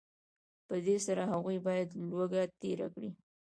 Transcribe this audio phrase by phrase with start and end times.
[0.67, 3.09] په دې سره هغوی باید لوږه تېره کړي